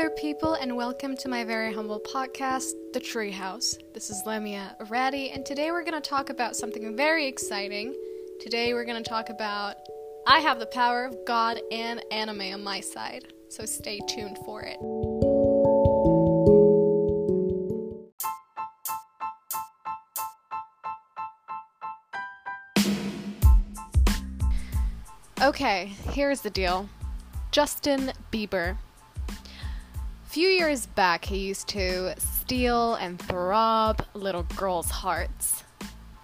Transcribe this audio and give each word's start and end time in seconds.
there, 0.00 0.08
people, 0.08 0.54
and 0.54 0.74
welcome 0.74 1.14
to 1.14 1.28
my 1.28 1.44
very 1.44 1.74
humble 1.74 2.00
podcast, 2.00 2.72
The 2.94 3.00
Treehouse. 3.00 3.76
This 3.92 4.08
is 4.08 4.22
Lemia 4.24 4.74
Ratty, 4.88 5.28
and 5.28 5.44
today 5.44 5.70
we're 5.70 5.84
going 5.84 6.00
to 6.00 6.08
talk 6.08 6.30
about 6.30 6.56
something 6.56 6.96
very 6.96 7.26
exciting. 7.26 7.94
Today 8.40 8.72
we're 8.72 8.86
going 8.86 9.02
to 9.02 9.06
talk 9.06 9.28
about 9.28 9.76
I 10.26 10.40
have 10.40 10.58
the 10.58 10.64
power 10.64 11.04
of 11.04 11.14
God 11.26 11.60
and 11.70 12.02
anime 12.10 12.40
on 12.40 12.64
my 12.64 12.80
side, 12.80 13.34
so 13.50 13.66
stay 13.66 14.00
tuned 14.08 14.38
for 14.46 14.62
it. 14.62 14.78
Okay, 25.42 25.92
here's 26.12 26.40
the 26.40 26.48
deal 26.48 26.88
Justin 27.50 28.14
Bieber. 28.32 28.78
Few 30.30 30.48
years 30.48 30.86
back, 30.86 31.24
he 31.24 31.38
used 31.38 31.66
to 31.70 32.14
steal 32.16 32.94
and 32.94 33.18
throb 33.18 34.06
little 34.14 34.44
girls' 34.44 34.88
hearts. 34.88 35.64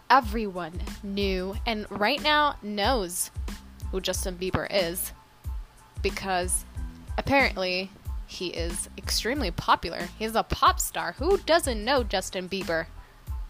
Everyone 0.09 0.81
knew, 1.03 1.57
and 1.67 1.91
right 1.91 2.23
now 2.23 2.55
knows, 2.63 3.33
who 3.91 4.01
Justin 4.01 4.37
Bieber 4.37 4.69
is. 4.71 5.11
Because 6.03 6.65
apparently, 7.19 7.91
he 8.29 8.51
is 8.51 8.89
extremely 8.97 9.51
popular. 9.51 10.07
He's 10.17 10.37
a 10.37 10.45
pop 10.45 10.79
star. 10.79 11.17
Who 11.19 11.39
doesn't 11.39 11.85
know 11.85 12.05
Justin 12.05 12.49
Bieber? 12.49 12.87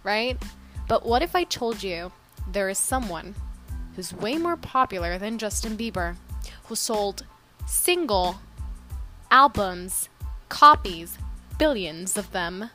Right? 0.05 0.43
But 0.89 1.05
what 1.05 1.21
if 1.21 1.37
I 1.37 1.45
told 1.45 1.83
you 1.83 2.13
there 2.51 2.71
is 2.71 2.79
someone 2.79 3.35
who's 3.95 4.15
way 4.15 4.39
more 4.39 4.57
popular 4.57 5.19
than 5.19 5.37
Justin 5.37 5.77
Bieber, 5.77 6.17
who 6.65 6.75
sold 6.75 7.27
single 7.67 8.37
albums, 9.31 10.09
copies, 10.49 11.19
billions 11.59 12.17
of 12.17 12.31
them, 12.33 12.71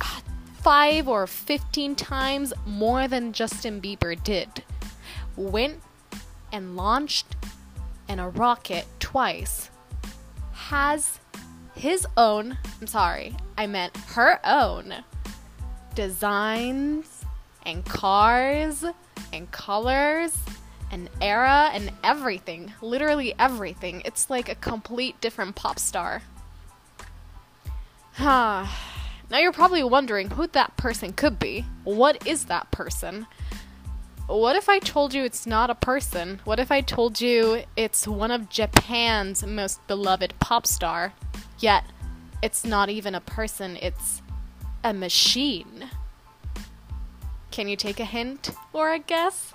ah, 0.00 0.22
five 0.60 1.08
or 1.08 1.26
15 1.26 1.94
times 1.94 2.52
more 2.66 3.08
than 3.08 3.32
Justin 3.32 3.80
Bieber 3.80 4.22
did, 4.22 4.64
went 5.36 5.80
and 6.52 6.76
launched 6.76 7.36
in 8.08 8.18
a 8.18 8.28
rocket 8.28 8.86
twice, 8.98 9.70
has 10.52 11.20
his 11.74 12.06
own, 12.16 12.58
I'm 12.80 12.86
sorry, 12.86 13.36
I 13.56 13.66
meant 13.66 13.96
her 14.14 14.40
own 14.44 14.94
designs 15.94 17.24
and 17.64 17.84
cars 17.84 18.84
and 19.32 19.50
colors 19.50 20.36
and 20.90 21.08
era 21.20 21.70
and 21.72 21.92
everything. 22.02 22.72
Literally 22.80 23.34
everything. 23.38 24.02
It's 24.04 24.30
like 24.30 24.48
a 24.48 24.54
complete 24.56 25.20
different 25.20 25.54
pop 25.54 25.78
star. 25.78 26.22
now 28.18 28.68
you're 29.30 29.52
probably 29.52 29.84
wondering 29.84 30.30
who 30.30 30.46
that 30.48 30.76
person 30.76 31.12
could 31.12 31.38
be. 31.38 31.64
What 31.84 32.26
is 32.26 32.46
that 32.46 32.70
person? 32.70 33.26
What 34.26 34.54
if 34.54 34.68
I 34.68 34.78
told 34.78 35.12
you 35.12 35.24
it's 35.24 35.46
not 35.46 35.70
a 35.70 35.74
person? 35.74 36.40
What 36.44 36.60
if 36.60 36.70
I 36.70 36.82
told 36.82 37.20
you 37.20 37.64
it's 37.76 38.06
one 38.06 38.30
of 38.30 38.48
Japan's 38.48 39.44
most 39.44 39.84
beloved 39.88 40.34
pop 40.38 40.66
star? 40.66 41.14
Yet 41.58 41.84
it's 42.42 42.64
not 42.64 42.88
even 42.88 43.14
a 43.14 43.20
person, 43.20 43.76
it's 43.82 44.22
a 44.84 44.94
machine. 44.94 45.90
Can 47.50 47.66
you 47.66 47.76
take 47.76 47.98
a 47.98 48.04
hint 48.04 48.52
or 48.72 48.92
a 48.92 48.98
guess? 49.00 49.52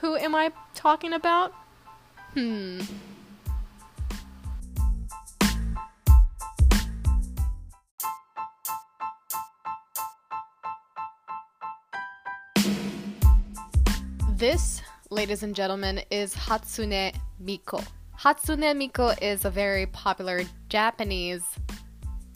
Who 0.00 0.16
am 0.16 0.34
I 0.34 0.50
talking 0.74 1.12
about? 1.12 1.54
Hmm. 2.34 2.80
This, 14.42 14.82
ladies 15.08 15.44
and 15.44 15.54
gentlemen, 15.54 16.00
is 16.10 16.34
Hatsune 16.34 17.14
Miku. 17.40 17.86
Hatsune 18.18 18.74
Miku 18.74 19.16
is 19.22 19.44
a 19.44 19.50
very 19.50 19.86
popular 19.86 20.40
Japanese 20.68 21.44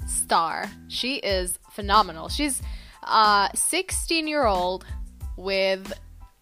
star. 0.07 0.71
She 0.87 1.17
is 1.17 1.59
phenomenal. 1.73 2.29
She's 2.29 2.63
uh, 3.03 3.49
a 3.53 3.57
16 3.57 4.29
year 4.29 4.47
old 4.47 4.87
with 5.37 5.93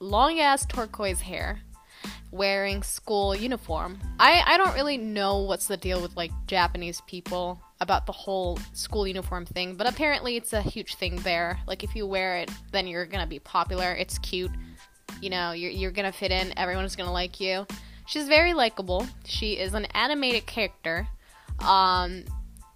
long 0.00 0.38
ass 0.38 0.66
turquoise 0.66 1.22
hair 1.22 1.60
wearing 2.30 2.82
school 2.82 3.34
uniform. 3.34 3.98
I, 4.20 4.42
I 4.44 4.58
don't 4.58 4.74
really 4.74 4.98
know 4.98 5.38
what's 5.38 5.66
the 5.66 5.78
deal 5.78 6.02
with 6.02 6.14
like 6.14 6.32
Japanese 6.46 7.00
people 7.06 7.58
about 7.80 8.04
the 8.04 8.12
whole 8.12 8.58
school 8.74 9.06
uniform 9.06 9.46
thing, 9.46 9.76
but 9.76 9.86
apparently 9.86 10.36
it's 10.36 10.52
a 10.52 10.60
huge 10.60 10.96
thing 10.96 11.16
there. 11.22 11.58
Like 11.66 11.82
if 11.82 11.96
you 11.96 12.06
wear 12.06 12.36
it, 12.36 12.50
then 12.70 12.86
you're 12.86 13.06
gonna 13.06 13.26
be 13.26 13.38
popular. 13.38 13.94
It's 13.94 14.18
cute. 14.18 14.50
You 15.24 15.30
know, 15.30 15.52
you're, 15.52 15.70
you're 15.70 15.90
gonna 15.90 16.12
fit 16.12 16.30
in. 16.30 16.52
Everyone's 16.58 16.96
gonna 16.96 17.10
like 17.10 17.40
you. 17.40 17.66
She's 18.04 18.28
very 18.28 18.52
likable. 18.52 19.06
She 19.24 19.54
is 19.54 19.72
an 19.72 19.86
animated 19.86 20.44
character. 20.44 21.08
Um, 21.60 22.24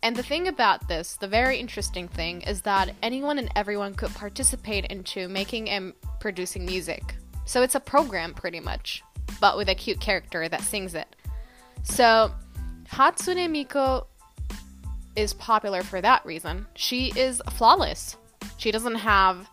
and 0.02 0.16
the 0.16 0.22
thing 0.22 0.48
about 0.48 0.88
this, 0.88 1.16
the 1.16 1.28
very 1.28 1.58
interesting 1.58 2.08
thing, 2.08 2.40
is 2.40 2.62
that 2.62 2.94
anyone 3.02 3.38
and 3.38 3.50
everyone 3.54 3.92
could 3.92 4.14
participate 4.14 4.86
into 4.86 5.28
making 5.28 5.68
and 5.68 5.92
producing 6.20 6.64
music. 6.64 7.16
So 7.44 7.62
it's 7.62 7.74
a 7.74 7.80
program 7.80 8.32
pretty 8.32 8.60
much, 8.60 9.02
but 9.42 9.58
with 9.58 9.68
a 9.68 9.74
cute 9.74 10.00
character 10.00 10.48
that 10.48 10.62
sings 10.62 10.94
it. 10.94 11.16
So 11.82 12.32
Hatsune 12.90 13.50
Miku 13.50 14.06
is 15.16 15.34
popular 15.34 15.82
for 15.82 16.00
that 16.00 16.24
reason. 16.24 16.66
She 16.76 17.12
is 17.14 17.42
flawless. 17.50 18.16
She 18.56 18.70
doesn't 18.70 18.94
have 18.94 19.50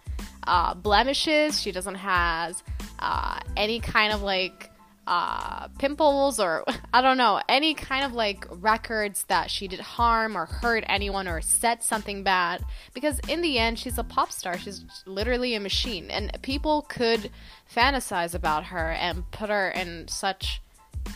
uh, 0.47 0.75
blemishes. 0.75 1.59
She 1.59 1.73
doesn't 1.73 1.95
have 1.95 2.63
uh, 2.99 3.39
any 3.55 3.79
kind 3.79 4.13
of 4.13 4.21
like 4.21 4.71
uh, 5.07 5.67
pimples 5.79 6.39
or 6.39 6.63
I 6.93 7.01
don't 7.01 7.17
know, 7.17 7.41
any 7.47 7.73
kind 7.73 8.05
of 8.05 8.13
like 8.13 8.45
records 8.49 9.23
that 9.25 9.51
she 9.51 9.67
did 9.67 9.79
harm 9.79 10.35
or 10.35 10.45
hurt 10.45 10.83
anyone 10.87 11.27
or 11.27 11.41
said 11.41 11.83
something 11.83 12.23
bad. 12.23 12.63
Because 12.93 13.19
in 13.27 13.41
the 13.41 13.59
end, 13.59 13.79
she's 13.79 13.97
a 13.97 14.03
pop 14.03 14.31
star. 14.31 14.57
She's 14.57 14.83
literally 15.05 15.55
a 15.55 15.59
machine. 15.59 16.09
And 16.09 16.37
people 16.41 16.83
could 16.83 17.29
fantasize 17.73 18.33
about 18.33 18.65
her 18.65 18.91
and 18.91 19.29
put 19.31 19.49
her 19.49 19.69
in 19.69 20.07
such 20.07 20.61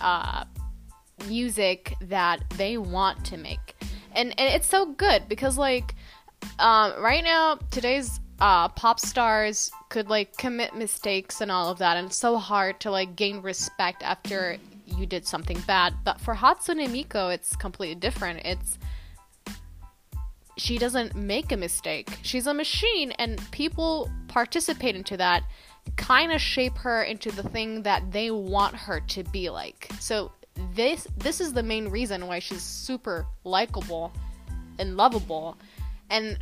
uh, 0.01 0.45
music 1.27 1.95
that 2.01 2.43
they 2.57 2.77
want 2.77 3.25
to 3.25 3.37
make. 3.37 3.75
And, 4.13 4.33
and 4.39 4.53
it's 4.53 4.67
so 4.67 4.87
good 4.87 5.27
because, 5.27 5.57
like, 5.57 5.95
um, 6.57 6.93
right 7.01 7.23
now, 7.23 7.59
today's 7.69 8.19
uh, 8.39 8.69
pop 8.69 8.99
stars 8.99 9.71
could 9.89 10.09
like 10.09 10.37
commit 10.37 10.75
mistakes 10.75 11.41
and 11.41 11.51
all 11.51 11.69
of 11.69 11.79
that, 11.79 11.97
and 11.97 12.07
it's 12.07 12.17
so 12.17 12.37
hard 12.37 12.79
to 12.81 12.91
like 12.91 13.15
gain 13.15 13.41
respect 13.41 14.03
after 14.03 14.57
you 14.85 15.05
did 15.05 15.25
something 15.25 15.59
bad. 15.61 15.93
But 16.03 16.19
for 16.21 16.35
Hatsune 16.35 16.87
Miku, 16.87 17.33
it's 17.33 17.55
completely 17.55 17.95
different. 17.95 18.41
It's 18.45 18.77
she 20.57 20.77
doesn't 20.77 21.15
make 21.15 21.51
a 21.51 21.57
mistake. 21.57 22.09
She's 22.21 22.47
a 22.47 22.53
machine, 22.53 23.11
and 23.13 23.39
people 23.51 24.09
participate 24.27 24.95
into 24.95 25.17
that, 25.17 25.43
kind 25.95 26.31
of 26.31 26.41
shape 26.41 26.77
her 26.77 27.03
into 27.03 27.31
the 27.31 27.43
thing 27.43 27.83
that 27.83 28.11
they 28.11 28.31
want 28.31 28.75
her 28.75 28.99
to 28.99 29.23
be 29.25 29.49
like. 29.49 29.89
So 29.99 30.31
this 30.75 31.07
this 31.17 31.39
is 31.41 31.53
the 31.53 31.63
main 31.63 31.87
reason 31.87 32.27
why 32.27 32.39
she's 32.39 32.61
super 32.61 33.25
likable 33.43 34.11
and 34.77 34.97
lovable. 34.97 35.57
And 36.09 36.37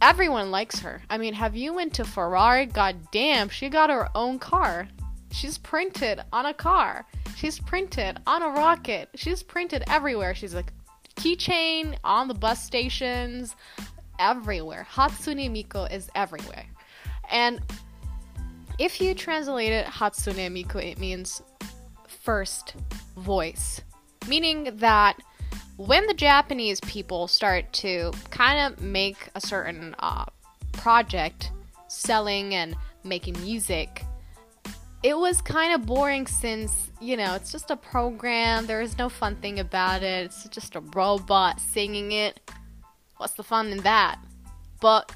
everyone 0.00 0.50
likes 0.50 0.80
her. 0.80 1.02
I 1.10 1.18
mean, 1.18 1.34
have 1.34 1.56
you 1.56 1.72
went 1.74 1.94
to 1.94 2.04
Ferrari? 2.04 2.66
God 2.66 2.96
damn, 3.12 3.48
she 3.48 3.68
got 3.68 3.90
her 3.90 4.08
own 4.14 4.38
car. 4.38 4.88
She's 5.32 5.58
printed 5.58 6.20
on 6.32 6.46
a 6.46 6.54
car. 6.54 7.06
She's 7.36 7.58
printed 7.60 8.18
on 8.26 8.42
a 8.42 8.48
rocket. 8.48 9.08
She's 9.14 9.42
printed 9.42 9.84
everywhere. 9.88 10.34
She's 10.34 10.54
like 10.54 10.72
keychain 11.16 11.96
on 12.02 12.28
the 12.28 12.34
bus 12.34 12.62
stations, 12.62 13.54
everywhere. 14.18 14.86
Hatsune 14.90 15.50
Miku 15.50 15.90
is 15.92 16.10
everywhere. 16.14 16.66
And 17.30 17.60
if 18.78 19.00
you 19.00 19.14
translate 19.14 19.72
it 19.72 19.86
Hatsune 19.86 20.50
Miku, 20.50 20.82
it 20.82 20.98
means 20.98 21.42
first 22.08 22.74
voice, 23.16 23.80
meaning 24.28 24.70
that 24.76 25.16
when 25.86 26.06
the 26.06 26.14
Japanese 26.14 26.78
people 26.80 27.26
start 27.26 27.72
to 27.72 28.12
kind 28.28 28.70
of 28.70 28.82
make 28.82 29.30
a 29.34 29.40
certain 29.40 29.94
uh, 29.98 30.26
project, 30.72 31.52
selling 31.88 32.54
and 32.54 32.76
making 33.02 33.40
music, 33.40 34.04
it 35.02 35.16
was 35.16 35.40
kind 35.40 35.72
of 35.72 35.86
boring 35.86 36.26
since, 36.26 36.90
you 37.00 37.16
know, 37.16 37.34
it's 37.34 37.50
just 37.50 37.70
a 37.70 37.76
program. 37.76 38.66
There 38.66 38.82
is 38.82 38.98
no 38.98 39.08
fun 39.08 39.36
thing 39.36 39.58
about 39.58 40.02
it. 40.02 40.26
It's 40.26 40.46
just 40.50 40.76
a 40.76 40.80
robot 40.80 41.58
singing 41.58 42.12
it. 42.12 42.38
What's 43.16 43.32
the 43.32 43.42
fun 43.42 43.68
in 43.68 43.78
that? 43.78 44.18
But 44.82 45.10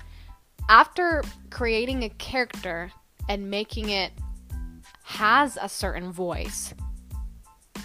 after 0.71 1.23
creating 1.51 2.05
a 2.05 2.09
character 2.09 2.91
and 3.29 3.51
making 3.51 3.91
it 3.91 4.13
has 5.03 5.59
a 5.61 5.69
certain 5.69 6.11
voice, 6.11 6.73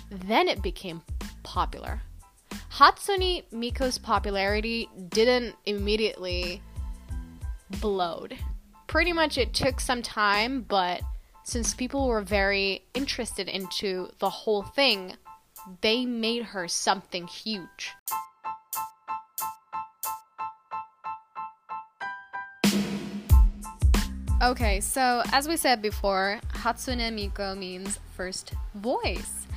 then 0.09 0.47
it 0.47 0.61
became 0.61 1.01
popular. 1.43 2.01
Hatsune 2.79 3.43
Miku's 3.51 3.97
popularity 3.97 4.89
didn't 5.09 5.53
immediately 5.65 6.61
blowed. 7.81 8.37
Pretty 8.87 9.11
much 9.11 9.37
it 9.37 9.53
took 9.53 9.81
some 9.81 10.01
time, 10.01 10.61
but 10.61 11.01
since 11.43 11.73
people 11.73 12.07
were 12.07 12.21
very 12.21 12.85
interested 12.93 13.49
into 13.49 14.09
the 14.19 14.29
whole 14.29 14.61
thing, 14.63 15.17
they 15.81 16.05
made 16.05 16.43
her 16.43 16.69
something 16.69 17.27
huge. 17.27 17.91
Okay, 24.41 24.79
so 24.79 25.21
as 25.33 25.49
we 25.49 25.57
said 25.57 25.81
before, 25.81 26.39
Hatsune 26.53 27.11
Miku 27.11 27.57
means 27.57 27.99
first 28.15 28.53
voice. 28.73 29.47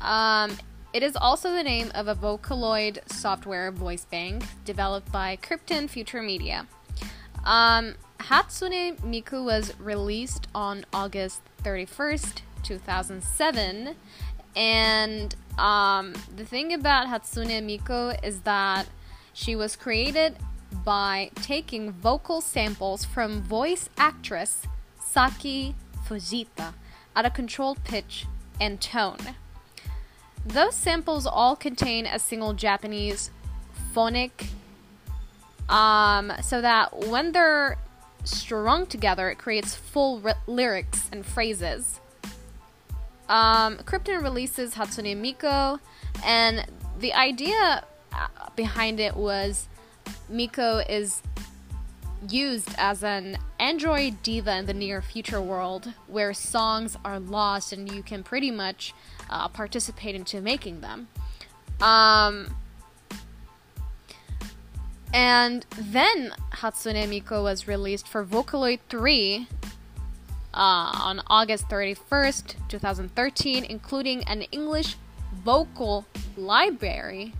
Um, 0.00 0.58
it 0.92 1.02
is 1.02 1.16
also 1.16 1.52
the 1.52 1.62
name 1.62 1.90
of 1.94 2.08
a 2.08 2.14
Vocaloid 2.14 2.98
software 3.10 3.70
voice 3.70 4.04
bank 4.04 4.44
developed 4.64 5.10
by 5.10 5.38
Crypton 5.42 5.88
Future 5.88 6.22
Media. 6.22 6.66
Um, 7.44 7.94
Hatsune 8.20 8.98
Miku 9.00 9.44
was 9.44 9.72
released 9.80 10.48
on 10.54 10.84
August 10.92 11.40
31st, 11.64 12.42
2007. 12.62 13.96
And 14.54 15.34
um, 15.58 16.14
the 16.36 16.44
thing 16.44 16.72
about 16.72 17.08
Hatsune 17.08 17.62
Miku 17.64 18.16
is 18.24 18.40
that 18.42 18.86
she 19.32 19.56
was 19.56 19.76
created 19.76 20.36
by 20.84 21.30
taking 21.36 21.90
vocal 21.90 22.40
samples 22.40 23.04
from 23.04 23.42
voice 23.42 23.88
actress 23.96 24.66
Saki 25.02 25.74
Fujita 26.06 26.74
at 27.16 27.24
a 27.24 27.30
controlled 27.30 27.82
pitch 27.84 28.26
and 28.60 28.80
tone. 28.80 29.18
Those 30.44 30.74
samples 30.74 31.26
all 31.26 31.56
contain 31.56 32.06
a 32.06 32.18
single 32.18 32.52
Japanese 32.52 33.30
phonic, 33.92 34.46
um, 35.68 36.32
so 36.42 36.60
that 36.60 37.06
when 37.06 37.32
they're 37.32 37.78
strung 38.24 38.86
together, 38.86 39.30
it 39.30 39.38
creates 39.38 39.74
full 39.74 40.20
r- 40.24 40.34
lyrics 40.46 41.08
and 41.12 41.24
phrases. 41.24 42.00
Um, 43.28 43.78
Crypton 43.78 44.22
releases 44.22 44.74
Hatsune 44.74 45.16
Miku, 45.16 45.78
and 46.24 46.66
the 46.98 47.14
idea 47.14 47.84
uh, 48.12 48.28
behind 48.56 49.00
it 49.00 49.16
was 49.16 49.68
Miku 50.30 50.84
is 50.88 51.22
used 52.28 52.70
as 52.78 53.02
an 53.02 53.36
android 53.58 54.22
diva 54.22 54.56
in 54.56 54.66
the 54.66 54.74
near 54.74 55.02
future 55.02 55.40
world 55.40 55.92
where 56.06 56.32
songs 56.32 56.96
are 57.04 57.18
lost 57.18 57.72
and 57.72 57.92
you 57.92 58.02
can 58.02 58.22
pretty 58.22 58.50
much 58.50 58.94
uh, 59.30 59.48
participate 59.48 60.14
into 60.14 60.40
making 60.40 60.80
them. 60.80 61.08
Um, 61.80 62.54
and 65.12 65.66
then 65.78 66.32
Hatsune 66.52 67.06
Miku 67.08 67.42
was 67.42 67.68
released 67.68 68.08
for 68.08 68.24
Vocaloid 68.24 68.78
3 68.88 69.46
uh, 70.54 70.56
on 70.56 71.22
August 71.26 71.68
31st, 71.68 72.68
2013, 72.68 73.64
including 73.64 74.24
an 74.24 74.42
English 74.52 74.96
vocal 75.44 76.06
library. 76.36 77.34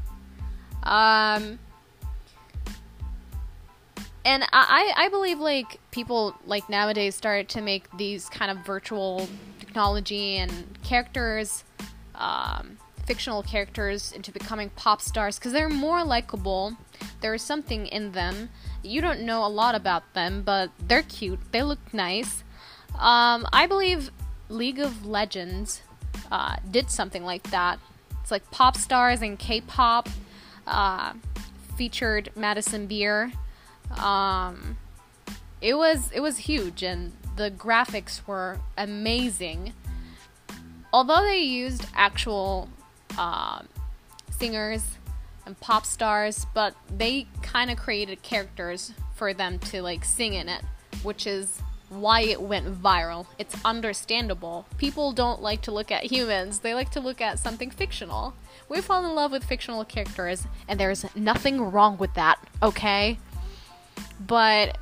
Um, 0.82 1.58
and 4.24 4.44
I, 4.52 4.92
I 4.96 5.08
believe 5.08 5.40
like 5.40 5.80
people 5.90 6.36
like 6.46 6.68
nowadays 6.68 7.14
start 7.14 7.48
to 7.50 7.60
make 7.60 7.84
these 7.96 8.28
kind 8.28 8.50
of 8.50 8.64
virtual 8.64 9.28
technology 9.58 10.36
and 10.36 10.78
characters 10.84 11.64
um, 12.14 12.78
fictional 13.04 13.42
characters 13.42 14.12
into 14.12 14.30
becoming 14.30 14.70
pop 14.70 15.00
stars 15.00 15.38
because 15.38 15.52
they're 15.52 15.68
more 15.68 16.04
likable. 16.04 16.76
There 17.20 17.34
is 17.34 17.42
something 17.42 17.86
in 17.86 18.12
them. 18.12 18.50
You 18.82 19.00
don't 19.00 19.22
know 19.22 19.44
a 19.44 19.48
lot 19.48 19.74
about 19.74 20.14
them 20.14 20.42
but 20.42 20.70
they're 20.78 21.02
cute. 21.02 21.40
They 21.50 21.62
look 21.62 21.92
nice. 21.92 22.44
Um, 22.94 23.46
i 23.52 23.66
believe 23.66 24.10
league 24.50 24.78
of 24.78 25.06
legends 25.06 25.80
uh, 26.30 26.56
did 26.70 26.90
something 26.90 27.24
like 27.24 27.42
that. 27.50 27.80
It's 28.20 28.30
like 28.30 28.48
pop 28.52 28.76
stars 28.76 29.20
and 29.20 29.38
k-pop 29.38 30.08
uh, 30.66 31.14
featured 31.76 32.30
madison 32.36 32.86
beer 32.86 33.32
um, 33.98 34.76
it 35.60 35.74
was 35.74 36.10
it 36.12 36.20
was 36.20 36.38
huge, 36.38 36.82
and 36.82 37.12
the 37.36 37.50
graphics 37.50 38.26
were 38.26 38.58
amazing. 38.76 39.72
Although 40.92 41.22
they 41.22 41.38
used 41.38 41.86
actual 41.94 42.68
uh, 43.16 43.62
singers 44.30 44.98
and 45.46 45.58
pop 45.60 45.86
stars, 45.86 46.46
but 46.54 46.74
they 46.94 47.26
kind 47.42 47.70
of 47.70 47.78
created 47.78 48.22
characters 48.22 48.92
for 49.14 49.32
them 49.32 49.58
to 49.58 49.82
like 49.82 50.04
sing 50.04 50.34
in 50.34 50.48
it, 50.48 50.62
which 51.02 51.26
is 51.26 51.60
why 51.88 52.22
it 52.22 52.40
went 52.40 52.66
viral. 52.82 53.26
It's 53.38 53.54
understandable. 53.64 54.66
People 54.78 55.12
don't 55.12 55.42
like 55.42 55.62
to 55.62 55.72
look 55.72 55.90
at 55.90 56.04
humans, 56.04 56.60
they 56.60 56.74
like 56.74 56.90
to 56.92 57.00
look 57.00 57.20
at 57.20 57.38
something 57.38 57.70
fictional. 57.70 58.34
We 58.68 58.80
fall 58.80 59.04
in 59.04 59.14
love 59.14 59.32
with 59.32 59.44
fictional 59.44 59.84
characters, 59.84 60.46
and 60.66 60.80
there's 60.80 61.04
nothing 61.14 61.60
wrong 61.60 61.98
with 61.98 62.14
that, 62.14 62.38
okay? 62.62 63.18
But 64.26 64.78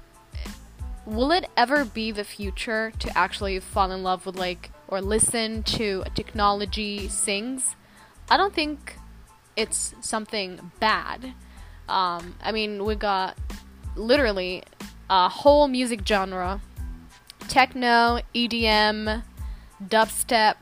will 1.07 1.33
it 1.33 1.49
ever 1.57 1.85
be 1.85 2.11
the 2.11 2.25
future 2.25 2.93
to 2.99 3.19
actually 3.19 3.59
fall 3.61 3.91
in 3.91 4.03
love 4.03 4.27
with 4.27 4.37
like 4.37 4.71
or 4.89 5.01
listen 5.01 5.63
to 5.65 6.05
technology 6.15 7.09
sings? 7.09 7.77
I 8.29 8.37
don't 8.37 8.55
think 8.55 8.97
it's 9.57 9.95
something 10.01 10.73
bad. 10.79 11.35
Um, 11.89 12.37
I 12.43 12.53
mean, 12.53 12.85
we 12.85 12.95
got 12.95 13.37
literally 13.97 14.63
a 15.09 15.29
whole 15.29 15.67
music 15.69 16.07
genre 16.07 16.61
techno, 17.49 18.21
EDM, 18.33 19.25
dubstep. 19.85 20.55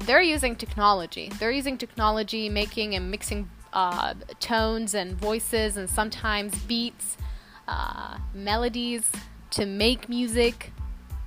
They're 0.00 0.20
using 0.20 0.56
technology. 0.56 1.30
They're 1.38 1.52
using 1.52 1.78
technology, 1.78 2.48
making 2.48 2.96
and 2.96 3.10
mixing 3.10 3.48
uh, 3.72 4.14
tones 4.40 4.94
and 4.94 5.12
voices 5.12 5.76
and 5.76 5.88
sometimes 5.88 6.58
beats 6.62 7.16
uh, 7.68 8.16
melodies 8.34 9.04
to 9.50 9.66
make 9.66 10.08
music, 10.08 10.72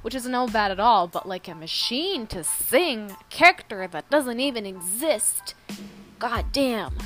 which 0.01 0.15
is 0.15 0.27
no 0.27 0.47
bad 0.47 0.71
at 0.71 0.79
all, 0.79 1.07
but 1.07 1.27
like 1.27 1.47
a 1.47 1.55
machine 1.55 2.25
to 2.27 2.43
sing 2.43 3.11
a 3.11 3.23
character 3.29 3.87
that 3.87 4.09
doesn't 4.09 4.39
even 4.39 4.65
exist. 4.65 5.53
God 6.19 6.45
damn. 6.51 6.97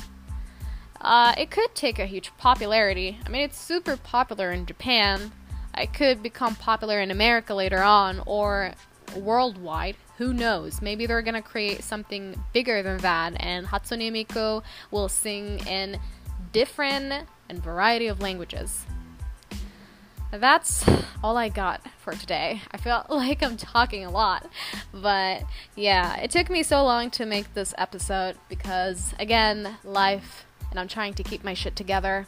Uh, 1.00 1.34
it 1.36 1.50
could 1.50 1.74
take 1.74 1.98
a 1.98 2.06
huge 2.06 2.32
popularity. 2.38 3.18
I 3.24 3.28
mean, 3.28 3.42
it's 3.42 3.60
super 3.60 3.96
popular 3.96 4.50
in 4.50 4.64
Japan. 4.64 5.30
It 5.76 5.92
could 5.92 6.22
become 6.22 6.56
popular 6.56 7.00
in 7.00 7.10
America 7.10 7.54
later 7.54 7.82
on 7.82 8.22
or 8.24 8.72
worldwide. 9.14 9.96
Who 10.16 10.32
knows? 10.32 10.80
Maybe 10.80 11.04
they're 11.04 11.20
gonna 11.20 11.42
create 11.42 11.84
something 11.84 12.42
bigger 12.54 12.82
than 12.82 12.96
that, 12.98 13.34
and 13.38 13.66
Hatsune 13.66 14.10
Miku 14.10 14.62
will 14.90 15.10
sing 15.10 15.58
in 15.66 16.00
different 16.52 17.28
and 17.50 17.62
variety 17.62 18.06
of 18.06 18.20
languages 18.20 18.86
that's 20.38 20.88
all 21.22 21.36
I 21.36 21.48
got 21.48 21.80
for 21.98 22.12
today. 22.12 22.62
I 22.70 22.76
feel 22.76 23.04
like 23.10 23.42
I'm 23.42 23.56
talking 23.56 24.04
a 24.04 24.10
lot, 24.10 24.48
but 24.92 25.42
yeah, 25.74 26.16
it 26.20 26.30
took 26.30 26.50
me 26.50 26.62
so 26.62 26.84
long 26.84 27.10
to 27.12 27.26
make 27.26 27.54
this 27.54 27.74
episode 27.78 28.36
because, 28.48 29.14
again, 29.18 29.76
life, 29.84 30.46
and 30.70 30.80
I'm 30.80 30.88
trying 30.88 31.14
to 31.14 31.22
keep 31.22 31.44
my 31.44 31.54
shit 31.54 31.76
together. 31.76 32.26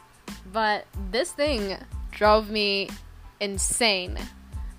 But 0.53 0.87
this 1.11 1.33
thing 1.33 1.77
drove 2.11 2.50
me 2.50 2.91
insane 3.41 4.19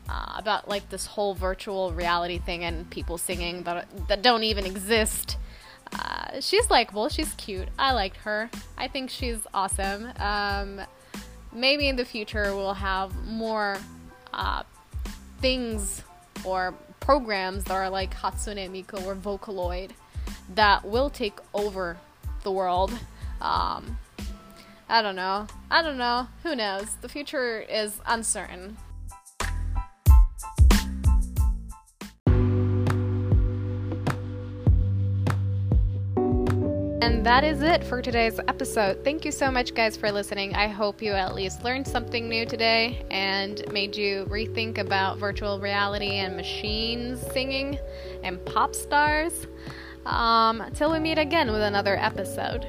uh, 0.09 0.33
about 0.38 0.67
like 0.67 0.89
this 0.89 1.05
whole 1.05 1.33
virtual 1.33 1.91
reality 1.93 2.39
thing 2.39 2.63
and 2.63 2.89
people 2.89 3.17
singing 3.17 3.63
that 3.63 3.88
that 4.07 4.21
don't 4.21 4.43
even 4.43 4.65
exist. 4.65 5.38
Uh, 5.93 6.39
she's 6.39 6.69
likable. 6.69 7.09
She's 7.09 7.33
cute. 7.33 7.67
I 7.77 7.93
liked 7.93 8.17
her. 8.17 8.50
I 8.77 8.88
think 8.88 9.09
she's 9.09 9.39
awesome. 9.53 10.12
Um, 10.17 10.81
maybe 11.51 11.87
in 11.87 11.95
the 11.95 12.05
future 12.05 12.55
we'll 12.55 12.73
have 12.73 13.15
more 13.25 13.77
uh, 14.33 14.63
things 15.39 16.03
or 16.43 16.73
programs 16.99 17.63
that 17.65 17.73
are 17.73 17.89
like 17.89 18.13
Hatsune 18.13 18.69
Miku 18.69 19.05
or 19.05 19.15
Vocaloid 19.15 19.91
that 20.53 20.85
will 20.85 21.09
take 21.09 21.37
over 21.53 21.97
the 22.43 22.51
world. 22.51 22.91
Um, 23.41 23.97
I 24.87 25.01
don't 25.01 25.15
know. 25.15 25.47
I 25.69 25.81
don't 25.81 25.97
know. 25.97 26.27
Who 26.43 26.55
knows? 26.55 26.95
The 27.01 27.09
future 27.09 27.59
is 27.59 27.99
uncertain. 28.05 28.77
And 37.19 37.25
that 37.25 37.43
is 37.43 37.61
it 37.61 37.83
for 37.83 38.01
today's 38.01 38.39
episode. 38.47 39.03
Thank 39.03 39.25
you 39.25 39.33
so 39.33 39.51
much, 39.51 39.75
guys, 39.75 39.97
for 39.97 40.09
listening. 40.09 40.55
I 40.55 40.69
hope 40.69 41.01
you 41.01 41.11
at 41.11 41.35
least 41.35 41.65
learned 41.65 41.85
something 41.85 42.29
new 42.29 42.45
today 42.45 43.05
and 43.11 43.61
made 43.73 43.93
you 43.97 44.23
rethink 44.29 44.77
about 44.77 45.17
virtual 45.17 45.59
reality 45.59 46.11
and 46.11 46.38
machines 46.38 47.19
singing 47.33 47.77
and 48.23 48.43
pop 48.45 48.73
stars. 48.73 49.47
Um, 50.05 50.63
we 50.79 50.99
meet 50.99 51.17
again 51.17 51.51
with 51.51 51.61
another 51.61 51.97
episode. 51.97 52.65